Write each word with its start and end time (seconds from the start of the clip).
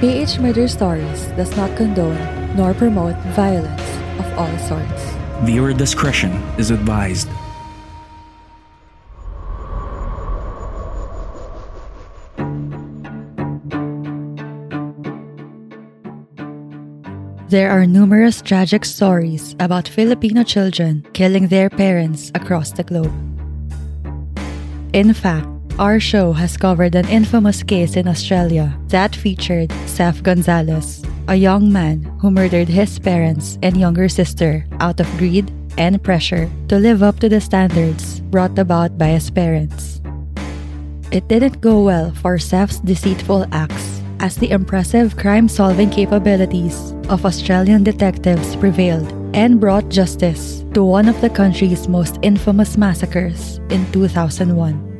PH 0.00 0.40
Murder 0.40 0.68
Stories 0.68 1.24
does 1.40 1.56
not 1.56 1.74
condone 1.74 2.20
nor 2.54 2.74
promote 2.74 3.16
violence 3.32 3.80
of 4.20 4.28
all 4.36 4.58
sorts. 4.68 5.02
Viewer 5.40 5.72
discretion 5.72 6.32
is 6.58 6.70
advised. 6.70 7.28
There 17.48 17.70
are 17.70 17.86
numerous 17.86 18.42
tragic 18.42 18.84
stories 18.84 19.56
about 19.60 19.88
Filipino 19.88 20.42
children 20.42 21.06
killing 21.14 21.48
their 21.48 21.70
parents 21.70 22.30
across 22.34 22.70
the 22.72 22.84
globe. 22.84 23.14
In 24.92 25.14
fact, 25.14 25.55
our 25.78 26.00
show 26.00 26.32
has 26.32 26.56
covered 26.56 26.94
an 26.94 27.08
infamous 27.08 27.62
case 27.62 27.96
in 27.96 28.08
Australia 28.08 28.72
that 28.88 29.14
featured 29.14 29.70
Seth 29.84 30.22
Gonzalez, 30.22 31.04
a 31.28 31.36
young 31.36 31.70
man 31.70 32.02
who 32.20 32.30
murdered 32.30 32.68
his 32.68 32.98
parents 32.98 33.58
and 33.62 33.76
younger 33.76 34.08
sister 34.08 34.64
out 34.80 35.00
of 35.00 35.18
greed 35.18 35.52
and 35.76 36.02
pressure 36.02 36.50
to 36.68 36.76
live 36.76 37.02
up 37.02 37.20
to 37.20 37.28
the 37.28 37.40
standards 37.40 38.20
brought 38.32 38.58
about 38.58 38.96
by 38.96 39.08
his 39.08 39.30
parents. 39.30 40.00
It 41.12 41.28
didn't 41.28 41.60
go 41.60 41.82
well 41.84 42.12
for 42.14 42.38
Seth's 42.38 42.80
deceitful 42.80 43.46
acts 43.52 44.00
as 44.20 44.36
the 44.36 44.50
impressive 44.50 45.16
crime 45.18 45.48
solving 45.48 45.90
capabilities 45.90 46.92
of 47.10 47.26
Australian 47.26 47.84
detectives 47.84 48.56
prevailed 48.56 49.12
and 49.36 49.60
brought 49.60 49.90
justice 49.90 50.64
to 50.72 50.82
one 50.82 51.06
of 51.06 51.20
the 51.20 51.28
country's 51.28 51.86
most 51.86 52.18
infamous 52.22 52.78
massacres 52.78 53.60
in 53.68 53.84
2001. 53.92 54.95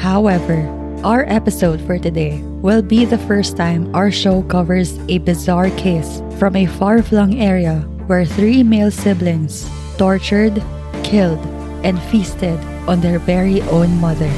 However, 0.00 0.64
our 1.04 1.28
episode 1.28 1.78
for 1.82 1.98
today 1.98 2.40
will 2.64 2.80
be 2.80 3.04
the 3.04 3.18
first 3.18 3.58
time 3.58 3.94
our 3.94 4.10
show 4.10 4.40
covers 4.44 4.98
a 5.12 5.18
bizarre 5.18 5.68
case 5.76 6.22
from 6.38 6.56
a 6.56 6.64
far 6.64 7.02
flung 7.02 7.36
area 7.38 7.80
where 8.08 8.24
three 8.24 8.62
male 8.62 8.90
siblings 8.90 9.68
tortured, 9.98 10.56
killed, 11.04 11.38
and 11.84 12.00
feasted 12.04 12.58
on 12.88 13.02
their 13.02 13.18
very 13.18 13.60
own 13.68 14.00
mother. 14.00 14.32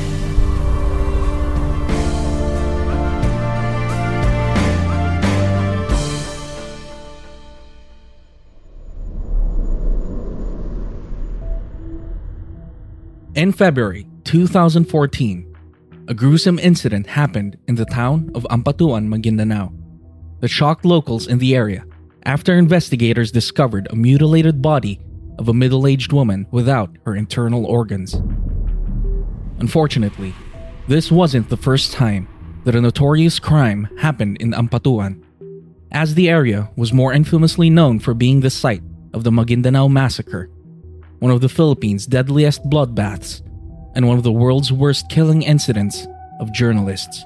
In 13.36 13.52
February 13.52 14.08
2014, 14.24 15.51
a 16.08 16.14
gruesome 16.14 16.58
incident 16.58 17.06
happened 17.06 17.56
in 17.68 17.76
the 17.76 17.84
town 17.84 18.30
of 18.34 18.46
Ampatuan, 18.50 19.06
Maguindanao 19.06 19.72
that 20.40 20.48
shocked 20.48 20.84
locals 20.84 21.28
in 21.28 21.38
the 21.38 21.54
area 21.54 21.84
after 22.24 22.54
investigators 22.54 23.30
discovered 23.30 23.86
a 23.90 23.96
mutilated 23.96 24.60
body 24.60 25.00
of 25.38 25.48
a 25.48 25.54
middle 25.54 25.86
aged 25.86 26.12
woman 26.12 26.46
without 26.50 26.90
her 27.04 27.14
internal 27.14 27.64
organs. 27.66 28.14
Unfortunately, 29.60 30.34
this 30.88 31.12
wasn't 31.12 31.48
the 31.48 31.56
first 31.56 31.92
time 31.92 32.28
that 32.64 32.74
a 32.74 32.80
notorious 32.80 33.38
crime 33.38 33.88
happened 33.98 34.36
in 34.40 34.52
Ampatuan, 34.52 35.22
as 35.92 36.14
the 36.14 36.28
area 36.28 36.68
was 36.76 36.92
more 36.92 37.12
infamously 37.12 37.70
known 37.70 38.00
for 38.00 38.14
being 38.14 38.40
the 38.40 38.50
site 38.50 38.82
of 39.14 39.22
the 39.22 39.30
Maguindanao 39.30 39.90
Massacre, 39.90 40.50
one 41.20 41.30
of 41.30 41.40
the 41.40 41.48
Philippines' 41.48 42.06
deadliest 42.06 42.64
bloodbaths 42.64 43.42
and 43.94 44.08
one 44.08 44.16
of 44.16 44.24
the 44.24 44.32
world's 44.32 44.72
worst 44.72 45.08
killing 45.08 45.42
incidents 45.42 46.06
of 46.40 46.52
journalists. 46.52 47.24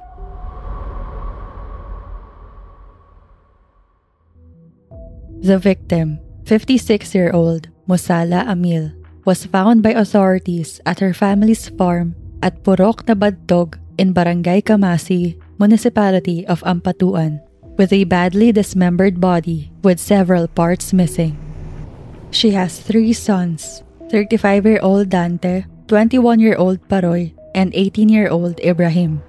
The 5.41 5.59
victim, 5.59 6.19
56 6.45 7.15
year 7.15 7.31
old 7.31 7.69
Musala 7.89 8.43
Amil, 8.51 8.97
was 9.25 9.47
found 9.47 9.83
by 9.83 9.95
authorities 9.95 10.81
at 10.87 10.99
her 10.99 11.15
family's 11.15 11.69
farm 11.69 12.15
at 12.43 12.63
Purok 12.63 13.07
na 13.07 13.15
in 13.99 14.13
Barangay 14.13 14.63
Kamasi, 14.63 15.41
municipality 15.59 16.47
of 16.47 16.63
Ampatuan, 16.63 17.41
with 17.77 17.93
a 17.93 18.05
badly 18.05 18.53
dismembered 18.53 19.21
body 19.21 19.71
with 19.83 20.01
several 20.01 20.49
parts 20.49 20.93
missing. 20.93 21.37
She 22.31 22.51
has 22.53 22.81
three 22.81 23.13
sons 23.13 23.83
35 24.11 24.67
year 24.67 24.81
old 24.83 25.09
Dante, 25.11 25.65
21 25.87 26.41
year 26.41 26.57
old 26.57 26.83
Paroy, 26.89 27.31
and 27.55 27.71
18 27.75 28.09
year 28.09 28.29
old 28.29 28.59
Ibrahim. 28.59 29.23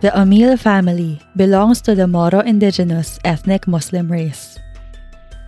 The 0.00 0.08
Amil 0.16 0.58
family 0.58 1.20
belongs 1.36 1.80
to 1.82 1.94
the 1.94 2.08
Moro 2.08 2.40
indigenous 2.40 3.18
ethnic 3.24 3.68
Muslim 3.68 4.10
race. 4.10 4.58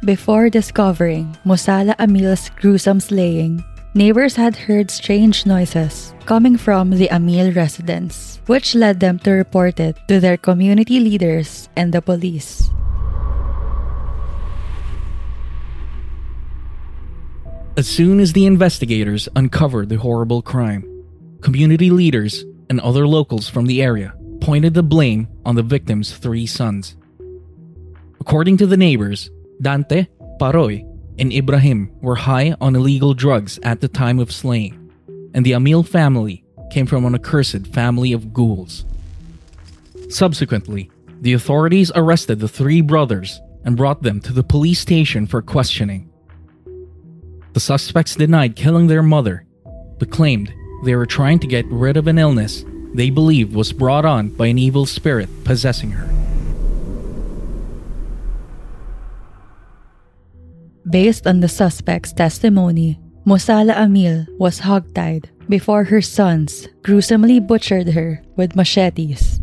Before 0.05 0.51
discovering 0.51 1.37
Musala 1.47 1.97
Amil's 1.97 2.51
gruesome 2.61 3.01
slaying, 3.01 3.65
neighbors 3.95 4.37
had 4.37 4.55
heard 4.55 4.91
strange 4.91 5.47
noises 5.47 6.13
coming 6.27 6.59
from 6.59 6.91
the 6.91 7.09
Amil 7.09 7.57
residence, 7.57 8.39
which 8.47 8.75
led 8.75 9.01
them 9.01 9.19
to 9.21 9.33
report 9.33 9.81
it 9.81 9.97
to 10.09 10.21
their 10.21 10.37
community 10.37 11.01
leaders 11.01 11.71
and 11.75 11.91
the 11.91 12.03
police. 12.03 12.69
As 17.77 17.89
soon 17.89 18.21
as 18.21 18.33
the 18.33 18.47
investigators 18.47 19.29
uncovered 19.35 19.89
the 19.89 19.97
horrible 19.97 20.43
crime, 20.43 20.85
community 21.41 21.91
leaders 21.91 22.45
and 22.71 22.79
other 22.81 23.05
locals 23.05 23.49
from 23.49 23.67
the 23.67 23.83
area 23.83 24.15
pointed 24.41 24.75
the 24.75 24.83
blame 24.85 25.27
on 25.45 25.57
the 25.57 25.63
victim's 25.65 26.17
three 26.17 26.47
sons. 26.47 26.95
According 28.21 28.59
to 28.59 28.67
the 28.69 28.77
neighbors, 28.77 29.29
Dante, 29.61 30.07
Paroy, 30.39 30.89
and 31.19 31.33
Ibrahim 31.33 31.91
were 32.01 32.15
high 32.15 32.55
on 32.61 32.77
illegal 32.77 33.13
drugs 33.13 33.59
at 33.65 33.81
the 33.81 33.89
time 33.89 34.21
of 34.21 34.31
slaying, 34.31 34.93
and 35.35 35.45
the 35.45 35.53
Amil 35.53 35.85
family 35.85 36.45
came 36.71 36.87
from 36.87 37.05
an 37.05 37.17
accursed 37.17 37.67
family 37.67 38.13
of 38.13 38.33
ghouls. 38.33 38.85
Subsequently, 40.11 40.93
the 41.23 41.33
authorities 41.33 41.91
arrested 41.97 42.39
the 42.39 42.47
three 42.47 42.83
brothers 42.83 43.41
and 43.65 43.77
brought 43.77 44.03
them 44.03 44.21
to 44.21 44.33
the 44.33 44.45
police 44.45 44.79
station 44.79 45.27
for 45.27 45.43
questioning. 45.43 46.09
The 47.55 47.61
suspects 47.61 48.17
denied 48.17 48.57
killing 48.57 48.89
their 48.89 49.03
mother, 49.03 49.47
but 49.99 50.11
claimed 50.11 50.53
they 50.85 50.97
were 50.97 51.07
trying 51.07 51.39
to 51.39 51.47
get 51.47 51.65
rid 51.71 51.97
of 51.97 52.09
an 52.09 52.19
illness 52.19 52.65
they 52.95 53.11
believed 53.11 53.55
was 53.55 53.73
brought 53.73 54.05
on 54.05 54.29
by 54.31 54.47
an 54.47 54.59
evil 54.59 54.87
spirit 54.87 55.29
possessing 55.45 55.93
her. 55.93 56.11
Based 60.91 61.27
on 61.27 61.41
the 61.41 61.49
suspect's 61.49 62.13
testimony, 62.13 62.99
Musala 63.25 63.75
Amil 63.75 64.27
was 64.37 64.61
hogtied 64.61 65.27
before 65.49 65.85
her 65.85 66.03
sons 66.03 66.69
gruesomely 66.83 67.39
butchered 67.39 67.89
her 67.91 68.21
with 68.37 68.57
machetes. 68.57 69.41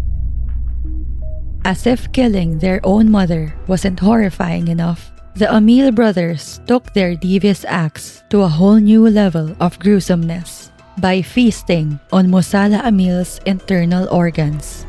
As 1.63 1.87
if 1.87 2.11
killing 2.11 2.59
their 2.59 2.81
own 2.83 3.09
mother 3.09 3.53
wasn't 3.67 3.99
horrifying 3.99 4.67
enough, 4.67 5.11
the 5.35 5.47
Amil 5.47 5.95
brothers 5.95 6.59
took 6.67 6.91
their 6.93 7.15
devious 7.15 7.63
acts 7.67 8.23
to 8.29 8.41
a 8.41 8.51
whole 8.51 8.75
new 8.75 9.07
level 9.07 9.55
of 9.59 9.79
gruesomeness 9.79 10.71
by 10.99 11.21
feasting 11.21 11.99
on 12.11 12.27
Musala 12.27 12.83
Amil's 12.83 13.39
internal 13.45 14.09
organs. 14.09 14.85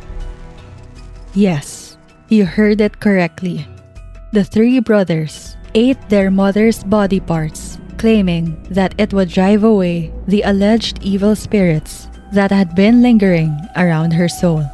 Yes, 1.34 1.96
you 2.28 2.44
heard 2.44 2.80
it 2.80 3.00
correctly. 3.00 3.66
The 4.32 4.44
three 4.44 4.80
brothers 4.80 5.56
ate 5.74 6.00
their 6.08 6.30
mother's 6.30 6.82
body 6.84 7.20
parts, 7.20 7.78
claiming 7.96 8.60
that 8.70 8.94
it 8.98 9.14
would 9.14 9.28
drive 9.28 9.64
away 9.64 10.12
the 10.26 10.42
alleged 10.42 10.98
evil 11.02 11.36
spirits 11.36 12.08
that 12.32 12.50
had 12.50 12.74
been 12.74 13.00
lingering 13.00 13.54
around 13.76 14.12
her 14.12 14.28
soul. 14.28 14.64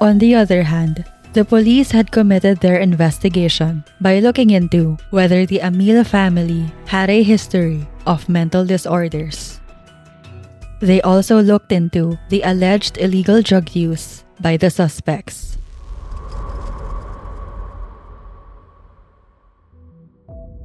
On 0.00 0.18
the 0.18 0.34
other 0.34 0.62
hand, 0.64 1.04
the 1.36 1.44
police 1.44 1.90
had 1.90 2.10
committed 2.10 2.56
their 2.60 2.78
investigation 2.78 3.84
by 4.00 4.20
looking 4.20 4.48
into 4.48 4.96
whether 5.10 5.44
the 5.44 5.60
Amila 5.60 6.00
family 6.00 6.64
had 6.86 7.10
a 7.10 7.22
history 7.22 7.86
of 8.06 8.26
mental 8.26 8.64
disorders. 8.64 9.60
They 10.80 11.02
also 11.02 11.42
looked 11.42 11.72
into 11.72 12.16
the 12.30 12.40
alleged 12.40 12.96
illegal 12.96 13.42
drug 13.42 13.76
use 13.76 14.24
by 14.40 14.56
the 14.56 14.70
suspects. 14.70 15.58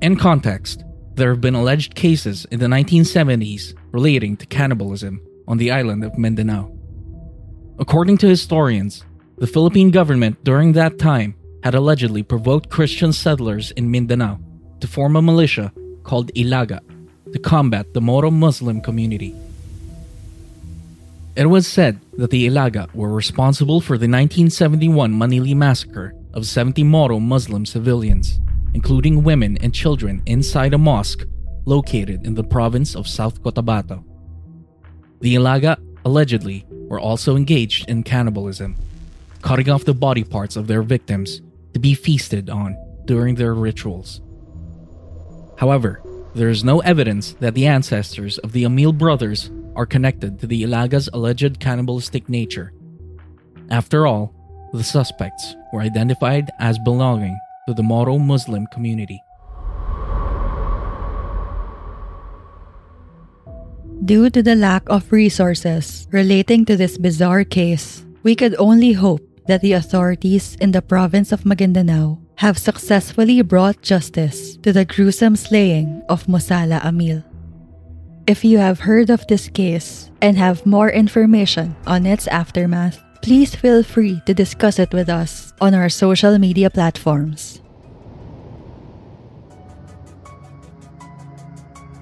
In 0.01 0.15
context, 0.15 0.85
there 1.15 1.31
have 1.31 1.41
been 1.41 1.55
alleged 1.55 1.95
cases 1.95 2.45
in 2.45 2.61
the 2.61 2.71
1970s 2.71 3.75
relating 3.91 4.37
to 4.37 4.45
cannibalism 4.45 5.19
on 5.49 5.57
the 5.57 5.69
island 5.69 6.05
of 6.05 6.17
Mindanao. 6.17 6.71
According 7.77 8.19
to 8.19 8.27
historians, 8.27 9.03
the 9.41 9.47
Philippine 9.47 9.89
government 9.89 10.37
during 10.43 10.73
that 10.73 10.99
time 10.99 11.33
had 11.63 11.73
allegedly 11.73 12.21
provoked 12.21 12.69
Christian 12.69 13.11
settlers 13.11 13.71
in 13.71 13.89
Mindanao 13.89 14.39
to 14.79 14.87
form 14.87 15.15
a 15.15 15.21
militia 15.23 15.73
called 16.03 16.31
Ilaga 16.35 16.79
to 17.33 17.39
combat 17.39 17.91
the 17.91 18.01
Moro 18.01 18.29
Muslim 18.29 18.81
community. 18.81 19.35
It 21.35 21.47
was 21.47 21.65
said 21.65 21.99
that 22.17 22.29
the 22.29 22.47
Ilaga 22.47 22.93
were 22.93 23.11
responsible 23.11 23.81
for 23.81 23.97
the 23.97 24.07
1971 24.07 25.11
Manili 25.11 25.55
massacre 25.55 26.13
of 26.35 26.45
70 26.45 26.83
Moro 26.83 27.19
Muslim 27.19 27.65
civilians, 27.65 28.39
including 28.75 29.23
women 29.23 29.57
and 29.57 29.73
children 29.73 30.21
inside 30.27 30.75
a 30.75 30.77
mosque 30.77 31.25
located 31.65 32.27
in 32.27 32.35
the 32.35 32.43
province 32.43 32.95
of 32.95 33.07
South 33.07 33.41
Cotabato. 33.41 34.03
The 35.19 35.33
Ilaga 35.33 35.77
allegedly 36.05 36.63
were 36.69 36.99
also 36.99 37.35
engaged 37.35 37.89
in 37.89 38.03
cannibalism, 38.03 38.75
cutting 39.41 39.69
off 39.69 39.85
the 39.85 39.93
body 39.93 40.23
parts 40.23 40.55
of 40.55 40.67
their 40.67 40.83
victims 40.83 41.41
to 41.73 41.79
be 41.79 41.93
feasted 41.93 42.49
on 42.49 42.77
during 43.05 43.35
their 43.35 43.53
rituals. 43.53 44.21
However, 45.57 46.01
there 46.33 46.49
is 46.49 46.63
no 46.63 46.79
evidence 46.81 47.33
that 47.39 47.55
the 47.55 47.67
ancestors 47.67 48.37
of 48.39 48.51
the 48.51 48.63
Amil 48.63 48.97
brothers 48.97 49.51
are 49.75 49.85
connected 49.85 50.39
to 50.39 50.47
the 50.47 50.63
Ilaga's 50.63 51.09
alleged 51.13 51.59
cannibalistic 51.59 52.29
nature. 52.29 52.73
After 53.69 54.07
all, 54.07 54.33
the 54.73 54.83
suspects 54.83 55.55
were 55.73 55.81
identified 55.81 56.49
as 56.59 56.79
belonging 56.79 57.37
to 57.67 57.73
the 57.73 57.83
Moro 57.83 58.17
Muslim 58.17 58.67
community. 58.67 59.21
Due 64.03 64.29
to 64.29 64.41
the 64.41 64.55
lack 64.55 64.87
of 64.89 65.11
resources 65.11 66.07
relating 66.11 66.65
to 66.65 66.75
this 66.75 66.97
bizarre 66.97 67.43
case, 67.43 68.03
we 68.23 68.35
could 68.35 68.55
only 68.57 68.93
hope 68.93 69.21
that 69.47 69.61
the 69.61 69.73
authorities 69.73 70.55
in 70.61 70.71
the 70.71 70.81
province 70.81 71.31
of 71.31 71.43
Maguindanao 71.43 72.19
have 72.35 72.57
successfully 72.57 73.41
brought 73.41 73.81
justice 73.81 74.57
to 74.57 74.73
the 74.73 74.85
gruesome 74.85 75.35
slaying 75.35 76.03
of 76.09 76.25
Musala 76.25 76.81
Amil. 76.81 77.23
If 78.27 78.45
you 78.45 78.59
have 78.59 78.81
heard 78.81 79.09
of 79.09 79.25
this 79.27 79.49
case 79.49 80.11
and 80.21 80.37
have 80.37 80.65
more 80.65 80.89
information 80.89 81.75
on 81.85 82.05
its 82.05 82.27
aftermath, 82.27 83.01
please 83.21 83.53
feel 83.55 83.83
free 83.83 84.21
to 84.25 84.33
discuss 84.33 84.79
it 84.79 84.93
with 84.93 85.09
us 85.09 85.53
on 85.61 85.73
our 85.73 85.89
social 85.89 86.37
media 86.37 86.69
platforms. 86.69 87.61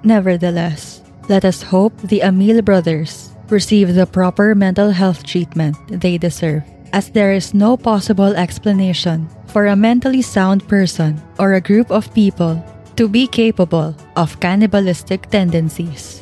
Nevertheless, 0.03 1.01
let 1.27 1.43
us 1.43 1.61
hope 1.61 1.95
the 2.01 2.21
Amil 2.21 2.63
brothers 2.63 3.31
receive 3.49 3.95
the 3.95 4.05
proper 4.05 4.55
mental 4.55 4.91
health 4.91 5.23
treatment 5.23 5.75
they 5.89 6.17
deserve, 6.17 6.63
as 6.93 7.09
there 7.09 7.33
is 7.33 7.53
no 7.53 7.77
possible 7.77 8.35
explanation 8.35 9.27
for 9.47 9.67
a 9.67 9.75
mentally 9.75 10.21
sound 10.21 10.67
person 10.67 11.21
or 11.39 11.53
a 11.53 11.61
group 11.61 11.91
of 11.91 12.13
people 12.13 12.63
to 12.95 13.07
be 13.07 13.27
capable 13.27 13.95
of 14.15 14.39
cannibalistic 14.39 15.29
tendencies. 15.29 16.21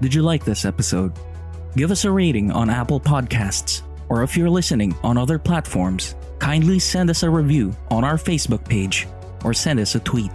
Did 0.00 0.14
you 0.14 0.22
like 0.22 0.44
this 0.44 0.64
episode? 0.64 1.12
give 1.76 1.90
us 1.90 2.06
a 2.06 2.10
rating 2.10 2.50
on 2.50 2.70
Apple 2.70 2.98
Podcasts, 2.98 3.82
or 4.08 4.22
if 4.22 4.36
you're 4.36 4.48
listening 4.48 4.94
on 5.02 5.18
other 5.18 5.38
platforms, 5.38 6.14
kindly 6.38 6.78
send 6.78 7.10
us 7.10 7.22
a 7.22 7.28
review 7.28 7.76
on 7.90 8.02
our 8.02 8.16
Facebook 8.16 8.66
page 8.66 9.06
or 9.44 9.52
send 9.52 9.78
us 9.78 9.94
a 9.94 10.00
tweet. 10.00 10.30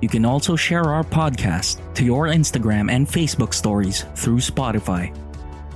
You 0.00 0.08
can 0.08 0.24
also 0.24 0.54
share 0.54 0.84
our 0.84 1.02
podcast 1.02 1.80
to 1.94 2.04
your 2.04 2.26
Instagram 2.28 2.90
and 2.92 3.08
Facebook 3.08 3.54
stories 3.54 4.04
through 4.14 4.38
Spotify. 4.38 5.16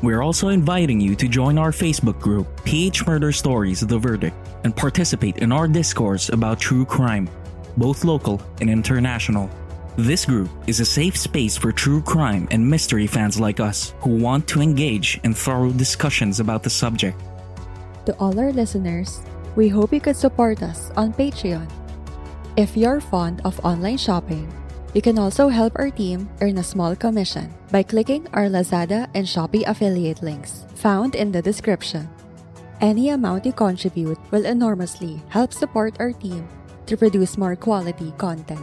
We're 0.03 0.23
also 0.23 0.49
inviting 0.49 1.01
you 1.01 1.17
to 1.17 1.27
join 1.27 1.59
our 1.59 1.73
Facebook 1.73 2.21
group, 2.21 2.65
PH 2.65 3.05
Murder 3.05 3.33
Stories 3.33 3.81
The 3.81 3.99
Verdict, 3.99 4.37
and 4.63 4.77
participate 4.77 5.39
in 5.39 5.51
our 5.51 5.67
discourse 5.67 6.29
about 6.29 6.61
true 6.61 6.85
crime, 6.85 7.29
both 7.77 8.05
local 8.05 8.41
and 8.61 8.71
international. 8.71 9.51
This 9.99 10.23
group 10.25 10.47
is 10.71 10.79
a 10.79 10.87
safe 10.87 11.19
space 11.19 11.59
for 11.59 11.75
true 11.75 12.01
crime 12.01 12.47
and 12.53 12.63
mystery 12.63 13.09
fans 13.09 13.41
like 13.43 13.59
us 13.59 13.99
who 13.99 14.15
want 14.15 14.47
to 14.47 14.63
engage 14.63 15.19
in 15.25 15.35
thorough 15.35 15.75
discussions 15.75 16.39
about 16.39 16.63
the 16.63 16.71
subject. 16.71 17.19
To 18.07 18.15
all 18.23 18.39
our 18.39 18.55
listeners, 18.55 19.19
we 19.57 19.67
hope 19.67 19.93
you 19.93 19.99
could 19.99 20.15
support 20.15 20.63
us 20.63 20.95
on 20.95 21.13
Patreon. 21.13 21.67
If 22.55 22.77
you're 22.77 23.03
fond 23.03 23.43
of 23.43 23.59
online 23.67 23.99
shopping, 23.99 24.47
you 24.95 25.03
can 25.03 25.19
also 25.19 25.49
help 25.49 25.75
our 25.75 25.91
team 25.91 26.31
earn 26.43 26.59
a 26.59 26.63
small 26.63 26.95
commission 26.95 27.53
by 27.75 27.83
clicking 27.83 28.31
our 28.33 28.47
Lazada 28.47 29.11
and 29.19 29.27
Shopee 29.27 29.67
affiliate 29.67 30.23
links 30.23 30.63
found 30.77 31.17
in 31.17 31.33
the 31.33 31.43
description. 31.43 32.09
Any 32.81 33.11
amount 33.11 33.47
you 33.47 33.53
contribute 33.53 34.23
will 34.31 34.47
enormously 34.47 35.21
help 35.27 35.53
support 35.53 35.99
our 35.99 36.13
team 36.13 36.47
to 36.87 36.97
produce 36.97 37.37
more 37.37 37.57
quality 37.57 38.15
content. 38.17 38.63